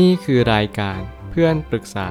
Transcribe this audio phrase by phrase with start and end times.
[0.00, 2.10] นี่คือรายการเพื่อนปรึกษา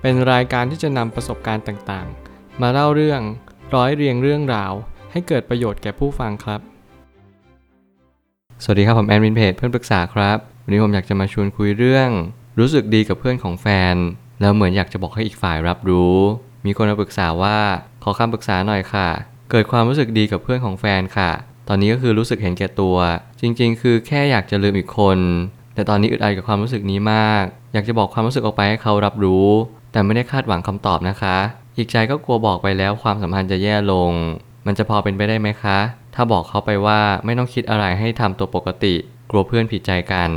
[0.00, 3.20] เป็นรายการที่จะนำประสบการณ์ต่างๆ มาเล่าเรื่อง
[3.74, 4.72] ร้อยเรียงเรื่องราว
[5.12, 6.60] ให้เกิดประโยชน์แก่ผู้ฟังครับ
[8.62, 12.08] สวัสดีครับผมแอนวินเพจเพื่อนปรึกษาครับ วันนี้ผมอยากจะมาชวนคุยเรื่อง
[12.58, 13.94] รู้สึกดีกับเพื่อนของแฟน
[14.40, 16.16] แล้วเหมือนอยากจะบอกให้อีกฝ่ายรับรู้
[16.66, 17.58] มีคนมาปรึกษาว่า
[18.02, 19.08] ขอคำปรึกษาหน่อยค่ะ
[19.50, 21.30] เกิดความรู้สึกดีกับเพื่อนของแฟนค่ะ
[21.68, 22.96] ตอนนี้ก็คือรู้สึกเห็นแก่ตัว
[23.40, 25.18] จริง ๆ คือแค่อยากจะลืมอีกคน
[25.76, 29.46] แต่ตอนนี้อึดอัดกับความรู้สึกนี้มาก อยากจะบอกความรู้สึกออกไปให้เขารับรู้
[29.92, 31.36] แต่ไม่ได้คาดหวังคำตอบนะคะ
[31.76, 34.12] อีกใจก็กลัวบอกไปแล้วความสัมพันธ์จะแย่ลง
[34.66, 35.78] มันจะพอเป็นไปได้ไหมคะ
[36.14, 38.94] ถ้าบอกเขาไปว่าไม่ต้องคิดอะไรให้ทำตัวปกติ
[39.30, 40.30] กลัวเพื่อนผิดใจกัน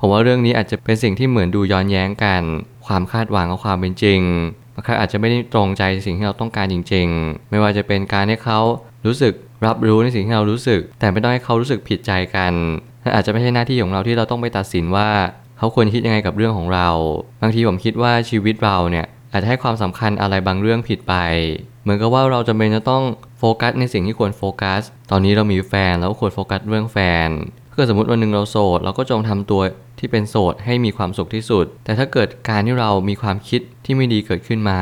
[0.00, 2.42] ผมว่าเรื่องนี้อาจจะเป็นสิ่งที่เหมือนดูย้อนแย้งกัน
[2.86, 4.20] ความคาดหวังกับความเป็นจริง
[4.74, 8.60] บางครั้งอาจจะไม่ได้ตรงใจสิ่งที่เราต้องการจริง ๆ ไม่ว่าจะเป็นการให้เขา
[9.06, 9.32] รู้สึก
[9.66, 12.52] รับรู้ในสิ่งที่เรารู้สึก แต่ไม่ต้องให้เขารู้สึกผิดใจกัน
[13.14, 15.08] อาจจะไม่ใช่หน้าที่ของเราที่เราต้องไปตัดสินว่า
[15.58, 16.88] เขาควรคิดยังไงกับเรื่องของเรา
[17.42, 21.14] บางทีผมคิดว่าชีวิตเราเนี่ยอาจจะให้ความสำคัญอะไรบางเรื่องผิดไป
[21.82, 23.02] เหมือนกับว่าเราจำเป็นจะต้อง
[23.38, 24.80] โฟกัสในสิ่งที่ควรโฟกัส
[25.10, 27.28] ตอนนี้เรามีแฟนเราก็ควรโฟกัสเรื่องแฟน
[27.68, 29.60] ถ้าเกิดสมมติวันหนึ่งเราโสดเราก็จงทำตัว
[29.98, 34.80] ที่เป็นโสดให้มีความสุขที่สุด แต่ถ้าเกิดการที่เรามีความคิดที่ไม่ดีเกิดขึ้นมา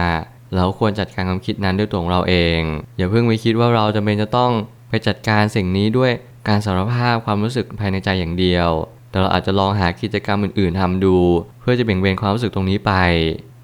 [0.57, 2.61] เราควรจัดการความคิดนั้นด้วยตัวของเราเอง
[2.99, 4.53] อย่าเพิ่งไปคิดว่าเราจำเป็นจะต้อง
[4.89, 6.13] ไปจัดการสิ่งนี้ด้วย
[6.49, 8.69] การสารภาพความรู้สึกภายในใจอย่างเดียว
[9.11, 11.17] แต่เราอาจจะลองหากิจกรรมอื่นๆทำดู
[11.61, 12.93] เพื่อจะเบี่ยงเบนความรู้สึกตรงนี้ไป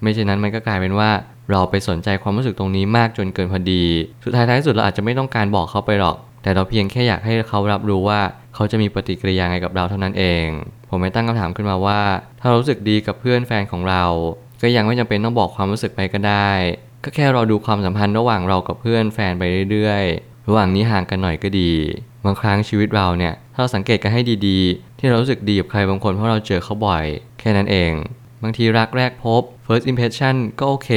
[0.01, 1.09] ไม่เช่นนั้นมันก็กลายเป็นว่า
[1.51, 3.83] เราไปสนใจความรู้สึกตรงนี้มากจนเกินพอดี
[4.23, 8.19] สุดท้ายท้ายสุดเราอาจจะไม่ต้องการบอกเขาไปหรอก แต่เราเพียงแค่อยากให้เขารับรู้ว่า
[8.55, 10.45] เขาจะมีปฏิกิริยาไงกับเราเท่านั้นเอง
[10.89, 12.01] ผมไม่ตั้งคำถามขึ้นมาว่า
[12.39, 14.03] ถ้าเรารู้สึกดีกับเพื่อนแฟนของเรา
[14.61, 16.49] ก็ยังไม่จำเป็นต้องบอกความรู้สึกไปก็ได้
[17.03, 21.71] ก็แค่เราดูความสัมพันธ์ระหว่างเรากับเพื่อนแฟนไปเรื่อยๆ ระหว่างนี้ห่างกันหน่อยก็ดี
[22.25, 27.05] บางครั้งชีวิตเราเนี่ยถ้าเราสังเกตกันให้ดีๆ ที่เรารู้สึกดีกับใครบางคนเพราะเราเจอเขาบ่อย
[27.39, 27.91] แค่นั้นเอง
[28.43, 30.89] บางทีรักแรกพบ first impression ก็โอเค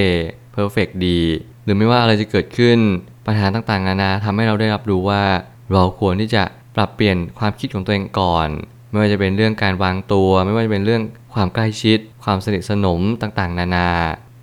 [0.54, 1.20] perfect ดี
[1.64, 2.78] หรือไม่ว่าอะไรจะเกิดขึ้น
[3.26, 5.22] ปัญหาต่างๆนานาทำให้เราได้รับรู้ว่า
[5.72, 6.42] เราควรที่จะ
[6.76, 8.48] ปรับเปลี่ยนความคิดของตัวเองก่อน
[8.90, 11.02] ไม่ว่าจะเป็นเรื่องการวางตัว ไม่ว่าจะเป็นเรื่อง
[11.34, 13.88] ความใกล้ชิด ความสนิทสนมต่างๆ นานา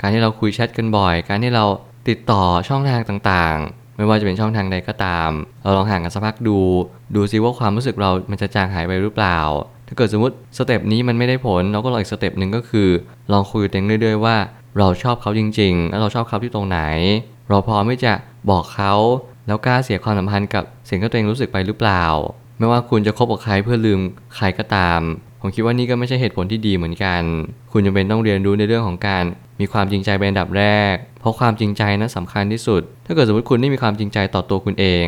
[0.02, 1.66] การที่เราคุยแชทกันบ่อย การที่เรา
[2.10, 5.30] ติดต่อช่องทางต่างๆ ไม่ว่าจะเป็นช่องทางใดก็ตาม
[5.64, 6.58] เราลองห่างกันสักพักดู
[7.16, 9.40] ดูซิว่าความรู้สึกเรามันจะจางหายไปหรือเปล่า
[9.88, 12.90] ถ้าเกิดสมมติ step นี้มันไม่ได้ผล เราก็ลองอีก step หนึ่งก็คือ
[13.32, 14.36] ลองคุยกับตัวเองเรื่อยๆว่า
[14.78, 16.80] เราชอบเขาจริง ๆ แล้วเราชอบเขาที่ตรงไหน
[17.50, 18.14] เราพร้อมที่จะ
[18.50, 18.94] บอกเขา
[19.48, 22.04] แล้วกล้าเสียความสัมพันธ์กับสิ่งที่ตัวเองรู้สึกไปหรือเปล่า
[22.58, 24.00] ไม่ว่าคุณจะคบกับใครเพื่อลืม
[24.36, 25.00] ใครก็ตาม
[25.42, 27.22] ผมคิดว่านี่ก็ไม่ใช่เหตุผลที่ดีเหมือนกัน
[27.72, 29.24] คุณจำเป็นต้องเรียนรู้ในเรื่องของการ
[29.60, 35.08] มีความจริงใจเป็นอันดับแรก เพราะความจริงใจนั้นสำคัญที่สุด ถ้าเกิดสมมติคุณไม่มีความจริงใจต่อตัวคุณเอง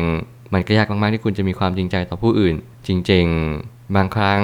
[0.52, 2.54] มันก็ยากมากๆที่คุณจะมีความจริงใจต่อผู้อื่น
[2.86, 3.26] จริง
[3.60, 4.42] ๆ บางครั้ง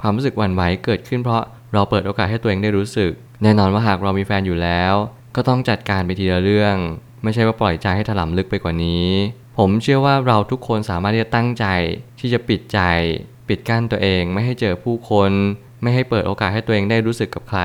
[0.00, 1.42] ความรู้สึกหวั่นไหวเกิดขึ้นเพราะ
[1.72, 3.10] เราเปิดโอกาสให้ตัวเองได้รู้สึก
[3.42, 4.94] แน่นอนว่าหากเรามีแฟนอยู่แล้ว
[5.36, 6.76] ก็ต้องจัดการไปทีละเรื่อง
[7.22, 9.08] ไม่ใช่ว่าปล่อยใจให้ถลำลึกไปกว่านี้
[9.58, 11.66] ผมเชื่อว่าเราทุกคนสามารถที่จะตั้งใจ
[12.20, 12.80] ที่จะปิดใจ
[13.48, 15.32] ปิดกั้นตัวเอง ไม่ให้เจอผู้คน
[15.82, 17.62] ไม่ให้เปิดโอกาสให้ตัวเองได้รู้สึกกับใคร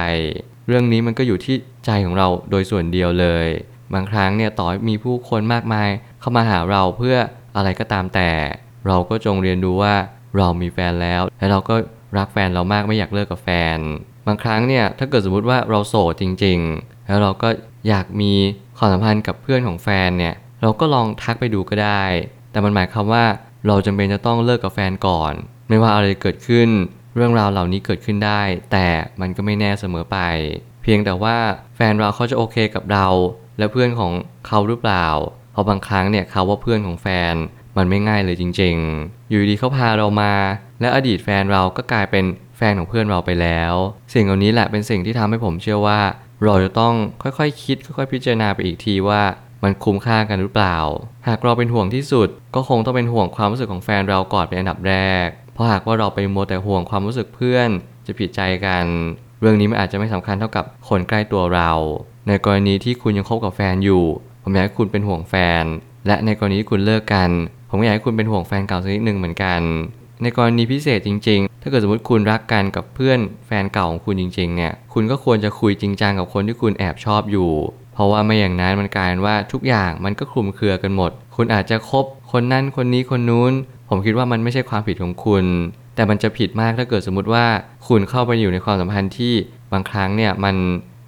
[0.68, 1.56] เรื่องนี้มันก็อยู่ที่
[1.86, 3.48] ใจของเราโดยส่วนเดียวเลย
[3.94, 5.90] บางครั้งเนี่ยต่อมีผู้คนมากมาย
[6.20, 7.18] เข้ามาหาเราเพื่อ
[7.56, 8.32] อะไรก็ตามแต่
[8.88, 9.96] เราก็จงเรียนรู้ว่า
[10.38, 11.76] เรามีแฟนแล้ว และเราก็
[12.18, 13.78] รักแฟนเรามากไม่อยากเลิกกับแฟน
[14.28, 17.50] บางครั้งเนี่ยถ้าเกิดสมมติว่าเราโสดจริง ๆ แล้วเราก็
[17.88, 18.34] อยากมี
[18.78, 22.04] ความสัมพันธ์กับเพื่อนของแฟนเนี่ยเราก็ลองทักไปดูก็ได้
[22.52, 23.26] แต่มันหมายความว่า
[23.68, 25.34] เราจำเป็นจะต้องเลิกกับแฟนก่อน
[25.70, 26.70] ไม่ว่าอะไรเกิดขึ้น
[27.16, 28.88] เรื่องราวเหล่านี้เกิดขึ้นได้ แต่
[29.22, 30.18] มันก็ไม่แน่เสมอไป
[30.84, 31.38] เพียงแต่ว่า
[31.76, 33.08] แฟนเราเขาจะโอเคกับเรา
[33.58, 34.12] และเพื่อนของ
[34.48, 35.08] เขาหรือเปล่า
[35.52, 37.36] เพราะบางครั้งเนี่ยเขาว่าเพื่อนของแฟน
[37.78, 40.34] มันไม่ง่ายเลยจริง ๆ อยู่ดีเขาพาเรามา
[40.82, 42.26] และอดีตแฟนเราก็กลายเป็น
[42.58, 43.74] แฟนของเพื่อนเราไปแล้ว
[44.14, 46.00] สิ่งเหล่านี้แหละเป็นสิ่งที่ทำให้ผมเชื่อว่า
[46.44, 46.94] เราจะต้อง
[47.24, 49.22] ค่อยๆคคิด ค่อยๆพิจารณาไปอีกทีว่า
[49.64, 50.78] มันคุ้มค่ากันหรือเปล่า
[51.28, 57.70] หากเราเป็นห่วงที่สุด ก็คงต้องเป็นห่วงความรู้สึกของแฟนเราก่อนเป็นอันดับแรก เพราะหากว่าเราไปมัวแต่ห่วงความรู้สึกเพื่อน
[58.08, 58.86] จะผิดใจกัน
[59.42, 61.72] เรื่องนี้มันอาจจะไม่สำคัญเท่ากับคนใกล้ตัวเรา
[62.28, 64.04] ในกรณีที่คุณยังคบกับแฟนอยู่
[64.44, 65.64] ผมอยากให้คุณเป็นห่วงแฟน
[66.08, 67.30] และในกรณีที่คุณเลิกกัน
[67.70, 69.62] ผมอยากให้คุณเป็นห่วงแฟนเก่าสักนิดหนึ่งเหมือนกัน
[70.22, 77.52] ในกรณีพิเศษจริง ๆ ถ้าเกิดสมมติคุณรักกันกับเพื่อนแฟนเก่าของคุณจริง ๆ เนี่ย คุณก็ควรจะคุยจริงจังกับคนที่คุณแอบชอบอยู่
[77.94, 82.06] เพราะว่าไม่อย่างนั้นมันกลายเป็นว่าทุกอย่างมันก็คลุมเครือกันหมด คุณอาจจะคบ
[82.36, 83.54] คนนั้นคนนี้คนนู้น
[83.90, 85.46] ผมคิดว่ามันไม่ใช่ความผิดของคุณ
[85.96, 87.46] แต่มันจะผิดมากถ้าเกิดสมมติว่า
[87.88, 89.34] คุณเข้าไปอยู่ในความสัมพันธ์ที่
[89.72, 90.56] บางครั้งเนี่ยมัน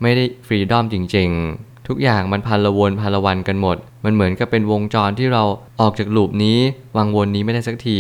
[0.01, 1.29] ไม่ได้ฟรีดอมจริง
[1.59, 5.43] ๆ ทุกอย่างมันพันละวนพันละวันกันหมด มันเหมือนกับเป็นวงจรที่เรา
[5.81, 6.59] ออกจากลูปนี้
[6.97, 7.99] วังวนนี้ไม่ได้สักที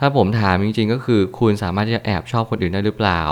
[0.00, 3.22] ถ้าผมถามจริง ๆ ก็คือ คุณสามารถที่จะแอบชอบคนอื่นได้หรือเปล่า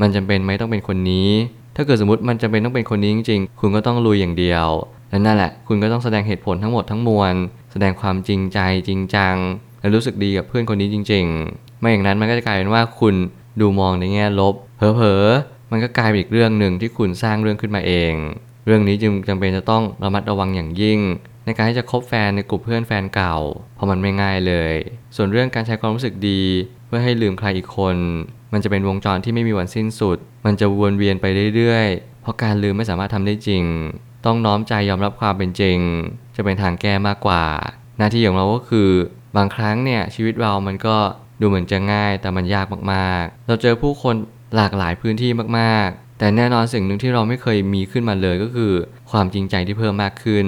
[0.00, 1.30] มันจำเป็นไหมต้องเป็นคนนี้
[1.76, 4.66] ถ้าเกิดสมมติมันจำเป็นต้องเป็นคนนี้จริง ๆ คุณก็ต้องลุยอย่างเดียว
[5.10, 7.34] และนั่นแหละ คุณก็ต้องแสดงเหตุผลทั้งหมดทั้งมวล
[7.74, 9.36] แสดงความจริงใจจริงจัง
[9.80, 11.24] และรู้สึกดีกับเพื่อนคนนี้จริง
[11.54, 13.14] ๆ ไม่อย่างนั้นมันก็จะกลายเป็นว่าคุณ
[13.60, 18.12] ดูมองในแง่ลบเผลอๆมันก็กลายเป็นอีกเรื่องหนึ่งที่คุณสร้างเรื่องขึ้นมาเอง
[18.66, 21.00] เรื่องนี้จึงจำเป็นจะต้องระมัดระวังอย่างยิ่ง
[21.44, 23.36] ในการที่จะคบแฟนในกลุ่มเพื่อนแฟนเก่า
[23.74, 24.74] เพราะมันไม่ง่ายเลย
[25.16, 26.42] ส่วนเรื่องการใช้ความรู้สึกดี
[26.86, 27.96] เพื่อให้ลืมใครอีกคน
[28.52, 31.26] มันจะเป็นวงจรที่ไม่มีวันสิ้นสุด มันจะวนเวียนไป
[31.56, 33.64] เรื่อยๆ เพราะการลืมไม่สามารถทำได้จริง
[34.26, 35.78] ต้องน้อมใจยอมรับความเป็นจริง
[36.36, 37.42] จะเป็นทางแก้มากกว่า
[37.98, 38.90] หน้าที่ของเราก็คือ
[39.36, 40.96] บางครั้งเนี่ยชีวิตเรามันก็
[41.40, 44.14] ดูเหมือนจะง่ายแต่มันยากมากๆ เราเจอผู้คน
[44.56, 48.72] หลากหลายพื้นที่มากๆ แต่แน่นอนสิ่งหนึ่งที่เราไม่เคยมีขึ้นมาเลยก็คือ
[49.10, 50.46] ความจริงใจที่เพิ่มมากขึ้น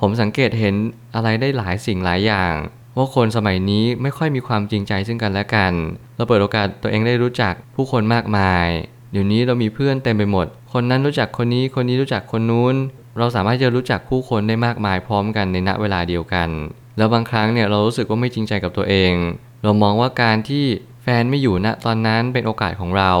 [0.00, 0.74] ผมสังเกตเห็น
[1.14, 2.54] อะไรได้หลายสิ่งหลายอย่าง
[2.96, 5.72] ว่าคนสมัยนี้ไม่ค่อยมีความจริงใจซึ่งกันและกัน
[6.16, 8.68] เราเปิดโอกาสตัวเองได้รู้จักผู้คนมากมาย
[9.12, 12.74] เดี๋ยวนี้เรามีเพื่อนเต็มไปหมด คนนั้นรู้จักคนนี้คนนี้รู้จักคนนู้น
[13.18, 16.48] เราสามารถจะรู้จักผู้คนได้มากมายพร้อมกันในณเวลาเดียวกัน
[16.98, 19.12] แล้วบางครั้งเนี่ยเรารู้สึกว่าไม่จริงใจกับตัวเอง
[19.62, 20.64] เรามองว่าการที่
[21.02, 23.12] แฟนไม่อยู่ณตอนนั้นเป็นโอกาสของเรา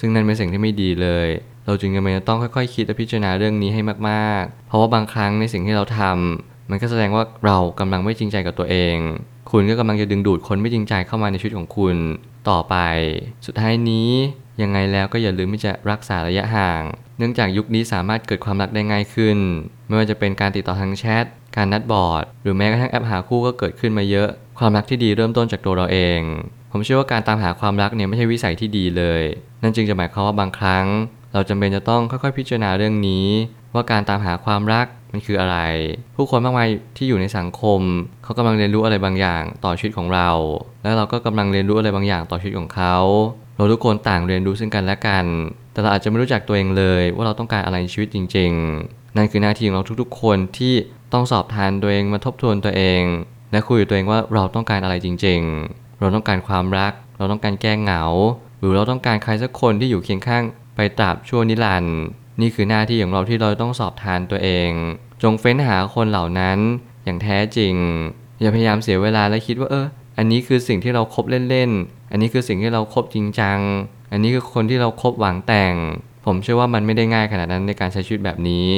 [0.00, 1.28] ซึ่งนั่นเป็นสิ่งที่ไม่ดีเลย
[1.66, 8.96] เราจึงจำเป็นจะต้องค่อยๆ คิดและพิจารณาเรื่องนี้ให้มากๆ เพราะว่าบางครั้งในสิ่งที่เราทำมันก็แสดงว่าเรากำลังไม่จริงใจกับตัวเอง
[9.50, 11.96] คุณก็กำลังจะดึงดูดคนไม่จริงใจเข้ามาในชีวิตของคุณ
[12.50, 12.76] ต่อไป
[13.46, 14.10] สุดท้ายนี้
[14.62, 16.82] ยังไงแล้วก็อย่าลืมที่จะรักษาระยะห่าง
[17.18, 19.38] เนื่องจากยุคนี้สามารถเกิดความรักได้ง่ายขึ้น
[19.86, 21.24] ไม่ว่าจะเป็นการติดต่อทางแชท
[21.56, 24.28] การนัดบอร์ด หรือแม้กระทั่งแอปหาคู่ก็เกิดขึ้นมาเยอะ
[24.58, 26.20] ความรักที่ดีเริ่มต้นจากตัวเราเอง
[26.72, 29.22] ผมเชื่อว่าการตามหาความรักเนี่ยไม่ใช่วิสัยที่ดีเลย
[29.62, 30.86] นั่นจึงจะหมายความว่าบางครั้ง
[31.32, 33.26] เราจำเป็นจะต้องค่อยๆ พิจารณาเรื่องนี้
[33.74, 35.56] ว่าการตามหาความรักมันคืออะไร
[36.16, 37.80] ผู้คนมากมายที่อยู่ในสังคม
[38.22, 40.30] เขากำลังเรียนรู้อะไรบางอย่างต่อชีวิตของเรา
[40.82, 42.96] และเราก็กำลังเรียนรู้อะไรบางอย่างต่อชีวิตของเขา
[43.58, 45.26] เราทุกคนต่างเรียนรู้ซึ่งกันและกัน
[45.72, 48.50] แต่เราอาจจะไม่รู้จักตัวเองเลย ว่าเราต้องการอะไรในชีวิตจริง
[48.84, 50.74] ๆ นั่นคือหน้าที่ของเราทุกๆ คนที่
[51.12, 53.02] ต้องสอบทานตัวเองมาทบทวนตัวเอง
[53.52, 55.40] และคุยกับตัวเองว่าเราต้องการอะไรจริง
[55.70, 58.04] ๆ เราต้องการความรัก เราต้องการแก้เหงา
[58.58, 60.44] หรือเราต้องการใครสักคนที่อยู่เคียงข้าง
[60.76, 61.98] ไปตราบชั่วนิรันดร์
[62.40, 64.70] นี่คือหน้าที่ของเราที่เราต้องสอบทานตัวเอง
[65.22, 66.58] จงเฟ้นหาคนเหล่านั้น
[67.04, 67.74] อย่างแท้จริง
[68.40, 73.58] อย่าพยายามเสียเวลาและคิดว่าเอออันนี้คือสิ่งที่เราครบเล่นๆ อันนี้คือสิ่งที่เราครบจริงจัง
[74.12, 75.74] อันนี้คือคนที่เราครบหวังแต่ง
[76.26, 78.68] ผมเชื่อว่ามันไม่ได้ง่ายขนาดนั้นในการใช้ชีวิตแบบนี้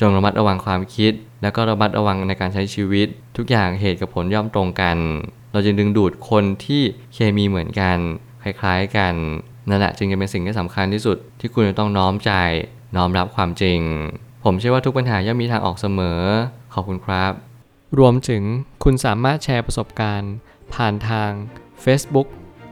[0.00, 1.12] จงระมัดระวังความคิด
[1.42, 4.96] แล้วก็ระมัดระวังในการใช้ชีวิต ทุกอย่างเหตุกับผลย่อมตรงกัน
[5.52, 6.82] เราจะดึงดูดคนที่
[7.14, 7.98] เคมีเหมือนกัน
[8.42, 9.14] คล้ายๆกัน
[9.68, 12.32] นั่นแหละจึงจะเป็นสิ่งที่สำคัญที่สุดที่คุณจะต้องน้อมใจ
[12.96, 13.80] น้อมรับความจริง
[14.44, 16.20] ผมเชื่อว่าทุกปัญหาย่อมมีทางออกเสมอ
[16.74, 17.32] ขอบคุณครับ
[17.98, 18.42] รวมถึง
[18.84, 20.32] คุณสามารถแชร์ประสบการณ์
[20.74, 21.30] ผ่านทาง
[21.84, 22.28] Facebook